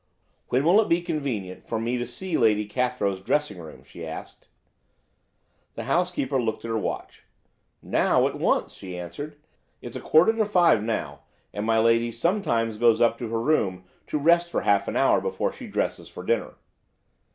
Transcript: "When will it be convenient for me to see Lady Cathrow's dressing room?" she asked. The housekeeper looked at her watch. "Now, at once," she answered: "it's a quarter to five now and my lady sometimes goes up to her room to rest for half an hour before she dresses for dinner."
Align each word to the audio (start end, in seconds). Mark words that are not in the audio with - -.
"When 0.47 0.63
will 0.63 0.81
it 0.81 0.89
be 0.89 0.99
convenient 1.01 1.67
for 1.67 1.79
me 1.79 1.95
to 1.99 2.07
see 2.07 2.35
Lady 2.35 2.65
Cathrow's 2.65 3.21
dressing 3.21 3.59
room?" 3.59 3.83
she 3.83 4.03
asked. 4.03 4.47
The 5.75 5.83
housekeeper 5.83 6.41
looked 6.41 6.65
at 6.65 6.69
her 6.69 6.77
watch. 6.79 7.21
"Now, 7.83 8.27
at 8.27 8.33
once," 8.39 8.73
she 8.73 8.97
answered: 8.97 9.35
"it's 9.79 9.95
a 9.95 10.01
quarter 10.01 10.33
to 10.33 10.43
five 10.45 10.81
now 10.81 11.19
and 11.53 11.67
my 11.67 11.77
lady 11.77 12.11
sometimes 12.11 12.77
goes 12.79 12.99
up 12.99 13.19
to 13.19 13.27
her 13.29 13.39
room 13.39 13.83
to 14.07 14.17
rest 14.17 14.49
for 14.49 14.61
half 14.61 14.87
an 14.87 14.95
hour 14.95 15.21
before 15.21 15.53
she 15.53 15.67
dresses 15.67 16.09
for 16.09 16.23
dinner." 16.23 16.55